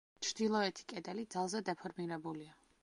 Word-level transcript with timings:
ჩრდილოეთი 0.27 0.87
კედელი 0.93 1.27
ძალზე 1.37 1.65
დეფორმირებულია. 1.69 2.61